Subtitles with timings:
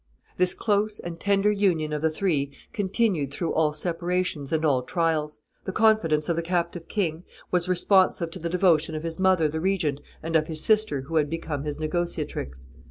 [0.37, 5.41] This close and tender union of the three continued through all separations and all trials;
[5.65, 9.59] the confidence of the captive king was responsive to the devotion of his mother the
[9.61, 12.65] regent and of his sister who had become his negotiatrix.